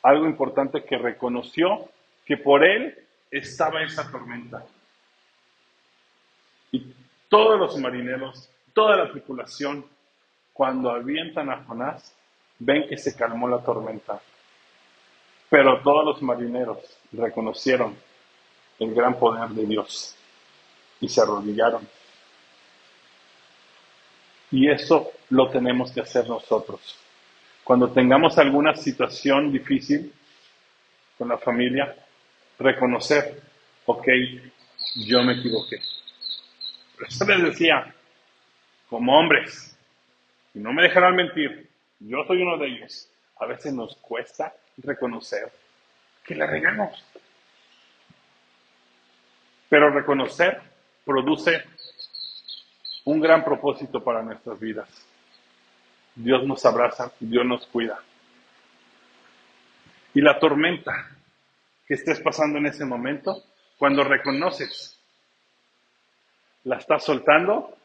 [0.04, 1.90] algo importante que reconoció
[2.26, 2.96] que por él
[3.32, 4.64] estaba esa tormenta.
[6.72, 6.94] Y
[7.30, 9.86] todos los marineros, toda la tripulación,
[10.54, 12.16] cuando avientan a Jonás,
[12.60, 14.22] ven que se calmó la tormenta.
[15.50, 16.78] Pero todos los marineros
[17.12, 17.98] reconocieron
[18.80, 20.16] el gran poder de Dios
[21.00, 21.88] y se arrodillaron
[24.52, 26.98] y eso lo tenemos que hacer nosotros.
[27.64, 30.12] Cuando tengamos alguna situación difícil,
[31.18, 31.96] con la familia,
[32.60, 33.42] reconocer,
[33.86, 34.08] ok,
[35.08, 35.80] yo me equivoqué.
[37.02, 37.94] Les decía,
[38.90, 39.76] como hombres,
[40.54, 43.10] y no me dejarán mentir, yo soy uno de ellos,
[43.40, 45.52] a veces nos cuesta reconocer
[46.24, 47.04] que la regamos.
[49.70, 50.62] Pero reconocer
[51.06, 51.64] produce
[53.06, 54.90] un gran propósito para nuestras vidas.
[56.14, 58.00] Dios nos abraza, Dios nos cuida.
[60.14, 61.10] Y la tormenta
[61.88, 63.44] que estés pasando en ese momento,
[63.78, 65.01] cuando reconoces,
[66.64, 67.76] la estás soltando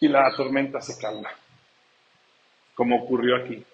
[0.00, 1.30] y la tormenta se calma,
[2.74, 3.64] como ocurrió aquí.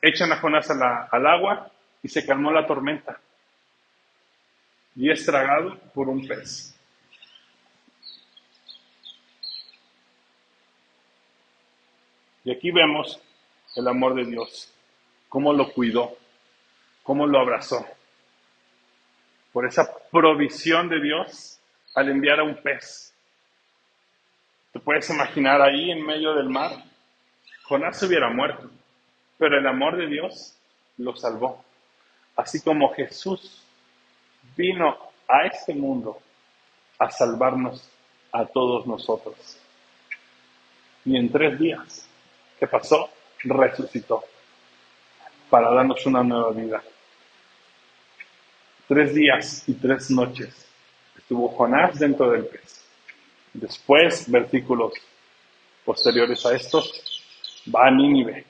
[0.00, 1.70] Echan a Jonás al agua
[2.02, 3.18] y se calmó la tormenta
[4.96, 6.74] y es tragado por un pez.
[12.44, 13.18] Y aquí vemos
[13.74, 14.70] el amor de Dios,
[15.28, 16.16] cómo lo cuidó,
[17.02, 17.86] cómo lo abrazó.
[19.54, 21.58] Por esa provisión de Dios
[21.94, 23.14] al enviar a un pez.
[24.70, 26.72] Te puedes imaginar ahí en medio del mar,
[27.62, 28.70] Jonás hubiera muerto,
[29.38, 30.54] pero el amor de Dios
[30.98, 31.64] lo salvó.
[32.36, 33.64] Así como Jesús
[34.54, 36.18] vino a este mundo
[36.98, 37.88] a salvarnos
[38.32, 39.58] a todos nosotros.
[41.06, 42.06] Y en tres días
[42.58, 43.10] ¿Qué pasó?
[43.42, 44.24] Resucitó
[45.50, 46.82] para darnos una nueva vida.
[48.94, 50.68] Tres días y tres noches
[51.18, 52.84] estuvo Jonás dentro del pez.
[53.52, 54.92] Después, versículos
[55.84, 57.20] posteriores a estos,
[57.74, 58.44] va a Nínive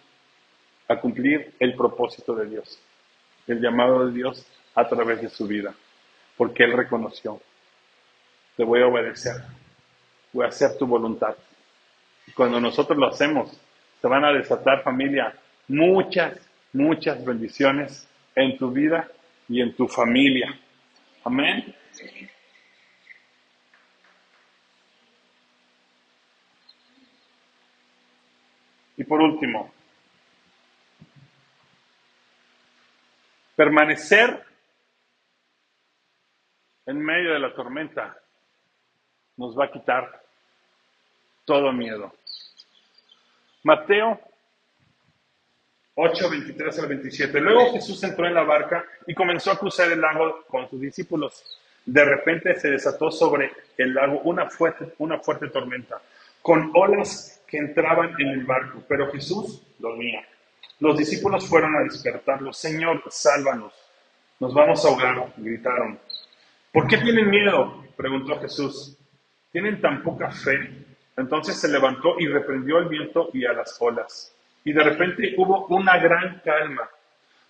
[0.86, 2.78] a cumplir el propósito de Dios,
[3.46, 5.74] el llamado de Dios a través de su vida,
[6.36, 7.40] porque él reconoció,
[8.54, 9.36] te voy a obedecer,
[10.30, 11.34] voy a hacer tu voluntad.
[12.26, 13.50] Y cuando nosotros lo hacemos,
[13.98, 15.34] se van a desatar familia
[15.68, 16.38] muchas,
[16.74, 19.08] muchas bendiciones en tu vida
[19.48, 20.58] y en tu familia.
[21.24, 21.74] Amén.
[28.96, 29.72] Y por último,
[33.56, 34.44] permanecer
[36.86, 38.16] en medio de la tormenta
[39.36, 40.22] nos va a quitar
[41.44, 42.14] todo miedo.
[43.62, 44.20] Mateo
[45.96, 47.40] 8, 23 al 27.
[47.40, 51.60] Luego Jesús entró en la barca y comenzó a cruzar el lago con sus discípulos.
[51.86, 56.00] De repente se desató sobre el lago una fuerte, una fuerte tormenta,
[56.42, 60.26] con olas que entraban en el barco, pero Jesús dormía.
[60.80, 62.52] Los discípulos fueron a despertarlo.
[62.52, 63.72] Señor, sálvanos.
[64.40, 65.98] Nos vamos a ahogar, gritaron.
[66.72, 67.84] ¿Por qué tienen miedo?
[67.96, 68.98] preguntó Jesús.
[69.52, 70.84] ¿Tienen tan poca fe?
[71.16, 74.34] Entonces se levantó y reprendió el viento y a las olas.
[74.64, 76.88] Y de repente hubo una gran calma.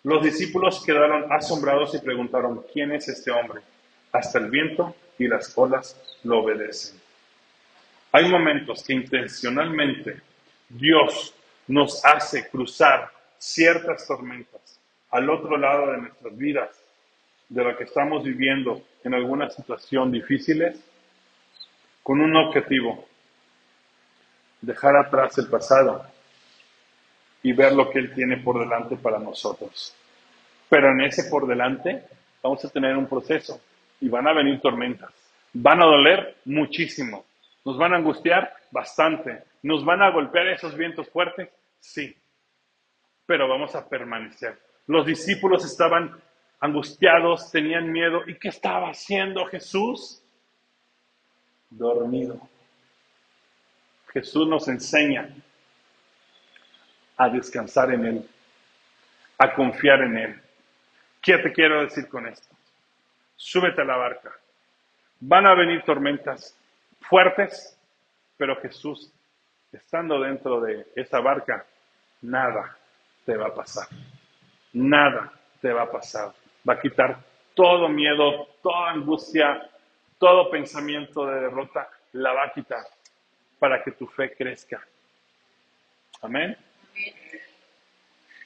[0.02, 3.62] Los discípulos quedaron asombrados y preguntaron, ¿quién es este hombre?
[4.12, 7.00] Hasta el viento y las olas lo obedecen.
[8.12, 10.20] Hay momentos que intencionalmente
[10.68, 11.34] Dios
[11.68, 16.80] nos hace cruzar ciertas tormentas al otro lado de nuestras vidas,
[17.48, 20.76] de lo que estamos viviendo en alguna situación difíciles,
[22.02, 23.06] con un objetivo,
[24.60, 26.04] dejar atrás el pasado
[27.44, 29.94] y ver lo que Él tiene por delante para nosotros.
[30.68, 32.02] Pero en ese por delante
[32.42, 33.60] vamos a tener un proceso
[34.00, 35.12] y van a venir tormentas.
[35.52, 37.26] Van a doler muchísimo.
[37.64, 39.44] Nos van a angustiar bastante.
[39.62, 42.16] Nos van a golpear esos vientos fuertes, sí.
[43.26, 44.58] Pero vamos a permanecer.
[44.86, 46.18] Los discípulos estaban
[46.60, 48.22] angustiados, tenían miedo.
[48.26, 50.22] ¿Y qué estaba haciendo Jesús?
[51.68, 52.40] Dormido.
[54.14, 55.28] Jesús nos enseña
[57.16, 58.30] a descansar en Él,
[59.38, 60.42] a confiar en Él.
[61.20, 62.54] ¿Qué te quiero decir con esto?
[63.36, 64.32] Súbete a la barca.
[65.20, 66.56] Van a venir tormentas
[67.00, 67.78] fuertes,
[68.36, 69.12] pero Jesús,
[69.72, 71.64] estando dentro de esa barca,
[72.22, 72.76] nada
[73.24, 73.86] te va a pasar.
[74.72, 76.32] Nada te va a pasar.
[76.68, 77.18] Va a quitar
[77.54, 79.70] todo miedo, toda angustia,
[80.18, 82.84] todo pensamiento de derrota, la va a quitar
[83.58, 84.82] para que tu fe crezca.
[86.22, 86.56] Amén.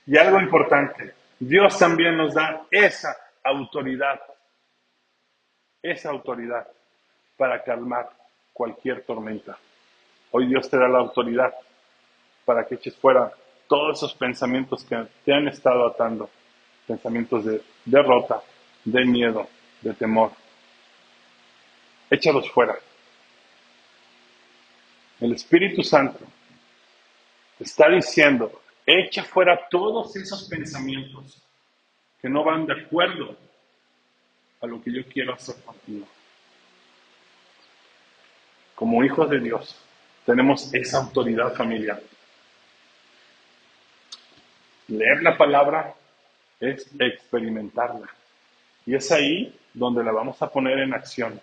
[0.07, 4.21] Y algo importante, Dios también nos da esa autoridad,
[5.83, 6.67] esa autoridad
[7.37, 8.09] para calmar
[8.53, 9.59] cualquier tormenta.
[10.31, 11.55] Hoy Dios te da la autoridad
[12.45, 13.33] para que eches fuera
[13.69, 16.31] todos esos pensamientos que te han estado atando,
[16.87, 18.41] pensamientos de derrota,
[18.85, 19.47] de miedo,
[19.83, 20.33] de temor.
[22.11, 22.75] Échalos fuera.
[25.21, 26.25] El Espíritu Santo
[27.61, 31.43] está diciendo, Echa fuera todos esos pensamientos
[32.23, 33.37] que no van de acuerdo
[34.63, 36.07] a lo que yo quiero hacer contigo.
[38.75, 39.77] Como hijos de Dios,
[40.25, 42.01] tenemos esa autoridad familiar.
[44.87, 45.95] Leer la palabra
[46.59, 48.09] es experimentarla.
[48.87, 51.39] Y es ahí donde la vamos a poner en acción.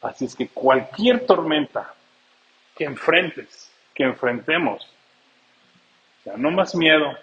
[0.00, 1.94] Así es que cualquier tormenta
[2.74, 3.67] que enfrentes,
[3.98, 4.88] que enfrentemos,
[6.24, 7.18] ya no más miedo,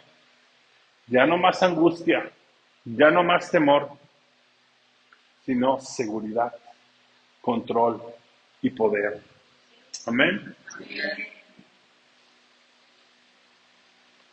[1.08, 2.30] ya no más angustia,
[2.84, 3.92] ya no más temor,
[5.46, 6.54] sino seguridad,
[7.40, 8.02] control
[8.62, 9.22] y poder.
[10.06, 10.54] Amén.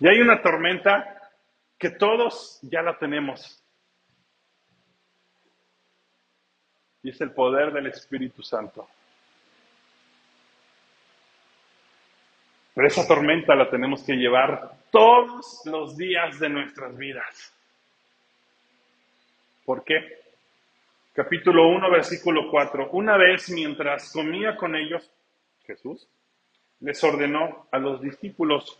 [0.00, 1.30] Y hay una tormenta
[1.78, 3.62] que todos ya la tenemos.
[7.04, 8.88] Y es el poder del Espíritu Santo.
[12.74, 17.52] Pero esa tormenta la tenemos que llevar todos los días de nuestras vidas.
[19.64, 20.20] ¿Por qué?
[21.12, 22.90] Capítulo 1, versículo 4.
[22.92, 25.10] Una vez mientras comía con ellos,
[25.66, 26.08] Jesús
[26.80, 28.76] les ordenó a los discípulos,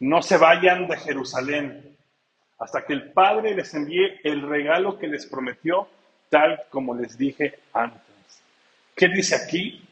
[0.00, 1.96] no se vayan de Jerusalén
[2.58, 5.88] hasta que el Padre les envíe el regalo que les prometió,
[6.28, 8.42] tal como les dije antes.
[8.96, 9.86] ¿Qué dice aquí?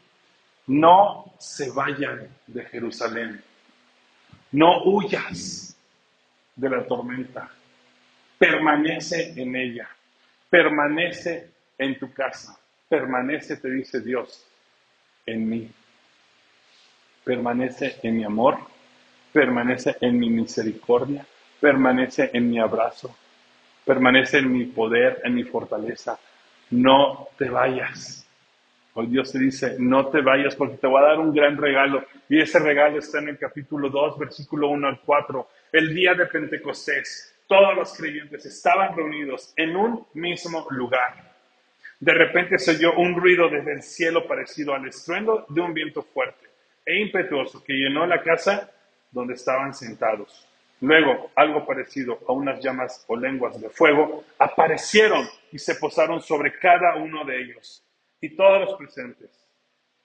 [0.71, 3.43] No se vayan de Jerusalén.
[4.53, 5.77] No huyas
[6.55, 7.51] de la tormenta.
[8.39, 9.89] Permanece en ella.
[10.49, 12.57] Permanece en tu casa.
[12.89, 14.47] Permanece, te dice Dios,
[15.27, 15.69] en mí.
[17.25, 18.59] Permanece en mi amor.
[19.33, 21.27] Permanece en mi misericordia.
[21.61, 23.17] Permanece en mi abrazo.
[23.85, 26.17] Permanece en mi poder, en mi fortaleza.
[26.71, 28.30] No te vayas.
[29.07, 32.05] Dios te dice, no te vayas porque te voy a dar un gran regalo.
[32.29, 35.49] Y ese regalo está en el capítulo 2, versículo 1 al 4.
[35.73, 41.31] El día de Pentecostés, todos los creyentes estaban reunidos en un mismo lugar.
[41.99, 46.03] De repente se oyó un ruido desde el cielo parecido al estruendo de un viento
[46.03, 46.47] fuerte
[46.87, 48.71] e impetuoso que llenó la casa
[49.11, 50.47] donde estaban sentados.
[50.81, 56.59] Luego, algo parecido a unas llamas o lenguas de fuego aparecieron y se posaron sobre
[56.59, 57.85] cada uno de ellos
[58.21, 59.31] y todos los presentes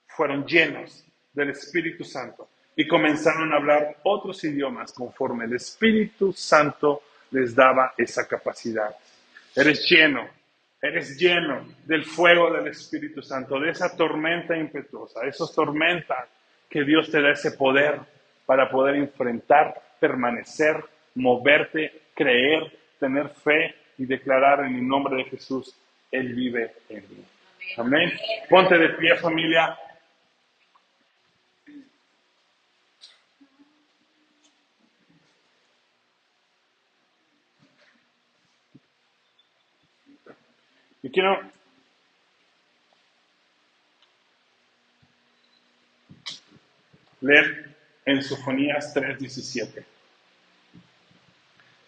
[0.08, 7.02] fueron llenos del Espíritu Santo y comenzaron a hablar otros idiomas conforme el Espíritu Santo
[7.32, 8.96] les daba esa capacidad.
[9.56, 10.28] Eres lleno,
[10.82, 16.28] eres lleno del fuego del Espíritu Santo, de esa tormenta impetuosa, esas tormentas
[16.70, 18.00] que Dios te da ese poder
[18.46, 20.84] para poder enfrentar, permanecer,
[21.16, 25.76] moverte, creer, tener fe y declarar en el nombre de Jesús,
[26.12, 27.26] Él vive en mí.
[27.78, 28.12] Amén.
[28.50, 29.78] Ponte de pie, familia.
[41.04, 41.40] Y quiero
[47.22, 49.86] leer en Sofonías 3:17.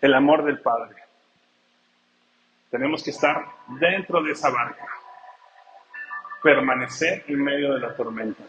[0.01, 0.95] El amor del Padre.
[2.69, 3.45] Tenemos que estar
[3.79, 4.85] dentro de esa barca
[6.47, 8.41] permanecer en medio de la tormenta.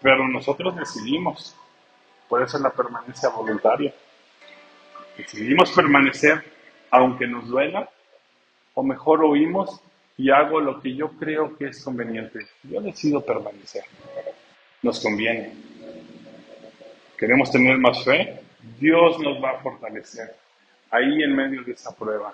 [0.00, 1.54] Pero nosotros decidimos,
[2.26, 3.92] por eso es la permanencia voluntaria.
[5.18, 6.42] Decidimos permanecer
[6.90, 7.90] aunque nos duela,
[8.72, 9.78] o mejor oímos
[10.16, 12.38] y hago lo que yo creo que es conveniente.
[12.62, 13.84] Yo decido permanecer.
[14.80, 15.52] Nos conviene.
[17.18, 18.40] Queremos tener más fe.
[18.78, 20.34] Dios nos va a fortalecer
[20.90, 22.32] ahí en medio de esa prueba.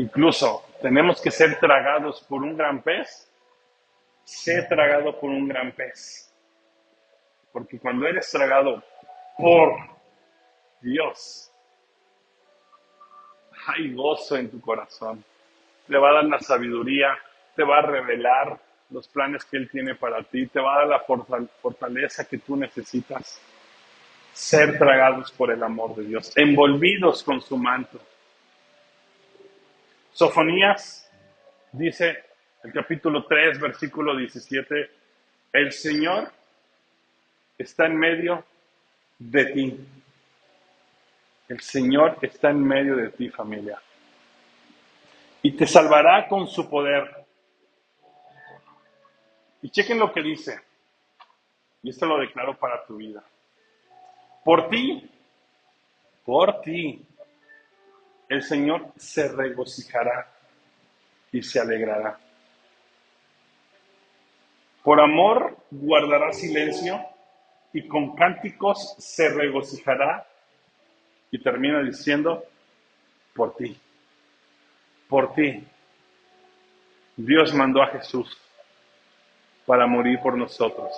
[0.00, 3.30] Incluso tenemos que ser tragados por un gran pez.
[4.24, 6.34] Sé tragado por un gran pez.
[7.52, 8.82] Porque cuando eres tragado
[9.36, 9.76] por
[10.80, 11.52] Dios,
[13.66, 15.22] hay gozo en tu corazón.
[15.88, 17.18] Le va a dar la sabiduría,
[17.54, 20.88] te va a revelar los planes que Él tiene para ti, te va a dar
[20.88, 21.04] la
[21.60, 23.38] fortaleza que tú necesitas.
[24.32, 28.00] Ser tragados por el amor de Dios, envolvidos con su manto.
[30.12, 31.10] Sofonías
[31.72, 32.24] dice
[32.62, 34.90] el capítulo 3, versículo 17,
[35.52, 36.30] el Señor
[37.56, 38.44] está en medio
[39.18, 39.86] de ti.
[41.48, 43.80] El Señor está en medio de ti, familia.
[45.42, 47.24] Y te salvará con su poder.
[49.62, 50.60] Y chequen lo que dice.
[51.82, 53.22] Y esto lo declaro para tu vida.
[54.44, 55.10] Por ti,
[56.24, 57.04] por ti,
[58.30, 60.32] el Señor se regocijará
[61.32, 62.16] y se alegrará.
[64.84, 67.04] Por amor guardará silencio
[67.72, 70.26] y con cánticos se regocijará.
[71.32, 72.44] Y termina diciendo,
[73.34, 73.76] por ti,
[75.08, 75.64] por ti.
[77.16, 78.36] Dios mandó a Jesús
[79.66, 80.90] para morir por nosotros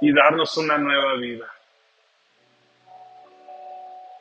[0.00, 1.46] y darnos una nueva vida.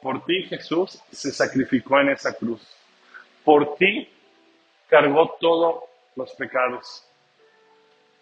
[0.01, 2.61] Por ti Jesús se sacrificó en esa cruz.
[3.43, 4.07] Por ti
[4.87, 5.83] cargó todos
[6.15, 7.05] los pecados.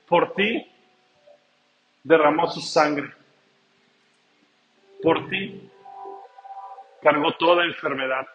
[0.07, 0.71] Por ti
[2.03, 3.11] derramó su sangre.
[5.03, 5.69] Por ti
[7.01, 8.27] cargó toda enfermedad.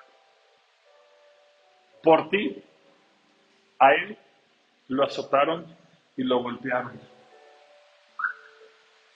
[2.02, 2.62] Por ti
[3.78, 4.16] a él
[4.88, 5.66] lo azotaron
[6.16, 7.00] y lo golpearon.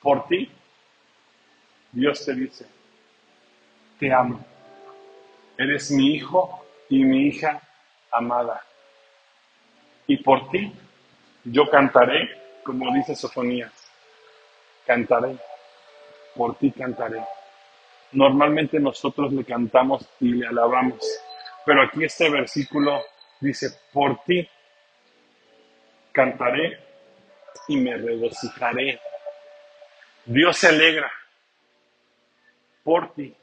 [0.00, 0.50] Por ti
[1.92, 2.66] Dios te dice,
[3.98, 4.44] te amo.
[5.56, 7.60] Eres mi hijo y mi hija
[8.10, 8.62] amada.
[10.06, 10.72] Y por ti
[11.44, 12.28] yo cantaré,
[12.62, 13.72] como dice Sofonías,
[14.86, 15.36] cantaré,
[16.34, 17.22] por ti cantaré.
[18.12, 20.98] Normalmente nosotros le cantamos y le alabamos,
[21.64, 23.02] pero aquí este versículo
[23.40, 24.48] dice, por ti
[26.12, 26.78] cantaré
[27.68, 29.00] y me regocijaré.
[30.24, 31.10] Dios se alegra
[32.84, 33.34] por ti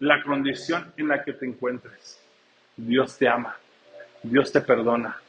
[0.00, 2.20] la condición en la que te encuentres.
[2.76, 3.56] Dios te ama,
[4.22, 5.20] Dios te perdona.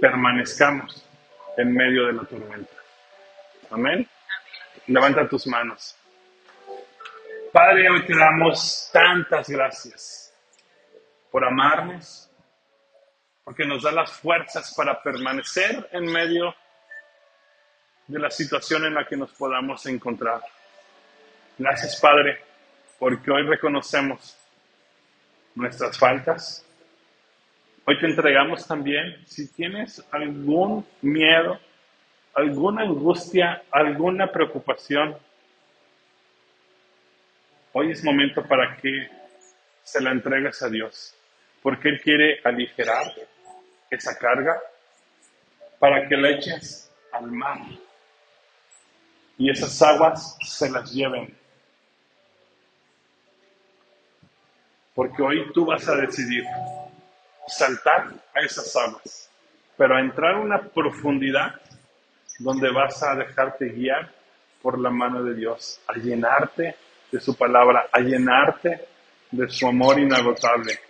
[0.00, 1.06] Permanezcamos
[1.56, 2.74] en medio de la tormenta.
[3.70, 4.08] Amén.
[4.86, 5.96] Levanta tus manos.
[7.52, 10.34] Padre, hoy te damos tantas gracias
[11.30, 12.30] por amarnos,
[13.44, 16.54] porque nos da las fuerzas para permanecer en medio
[18.06, 20.42] de la situación en la que nos podamos encontrar.
[21.58, 22.38] Gracias, Padre,
[22.98, 24.36] porque hoy reconocemos
[25.54, 26.62] nuestras faltas.
[27.86, 31.58] Hoy te entregamos también, si tienes algún miedo,
[32.34, 35.16] alguna angustia, alguna preocupación,
[37.72, 39.08] hoy es momento para que
[39.82, 41.14] se la entregues a Dios,
[41.62, 43.14] porque Él quiere aligerar
[43.90, 44.60] esa carga
[45.78, 47.60] para que la eches al mar
[49.38, 51.45] y esas aguas se las lleven
[54.96, 56.42] porque hoy tú vas a decidir
[57.46, 59.30] saltar a esas aguas,
[59.76, 61.60] pero a entrar a una profundidad
[62.38, 64.10] donde vas a dejarte guiar
[64.62, 66.76] por la mano de Dios, a llenarte
[67.12, 68.88] de su palabra, a llenarte
[69.30, 70.80] de su amor inagotable.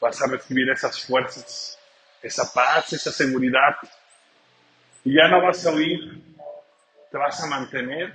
[0.00, 1.78] Vas a recibir esas fuerzas,
[2.20, 3.76] esa paz, esa seguridad.
[5.04, 6.20] Y ya no vas a huir,
[7.08, 8.12] te vas a mantener,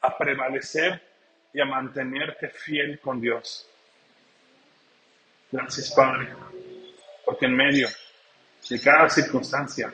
[0.00, 1.00] a prevalecer
[1.52, 3.68] y a mantenerte fiel con Dios.
[5.50, 6.28] Gracias, Padre,
[7.24, 7.88] porque en medio
[8.68, 9.92] de cada circunstancia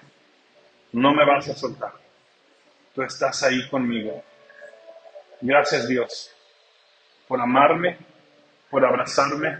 [0.92, 1.92] no me vas a soltar.
[2.94, 4.22] Tú estás ahí conmigo.
[5.40, 6.30] Gracias, Dios,
[7.26, 7.96] por amarme,
[8.70, 9.58] por abrazarme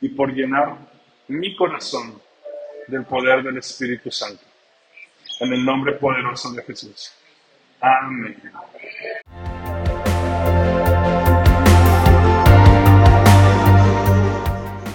[0.00, 0.76] y por llenar
[1.28, 2.20] mi corazón
[2.86, 4.44] del poder del Espíritu Santo.
[5.40, 7.12] En el nombre poderoso de Jesús.
[7.80, 8.40] Amén.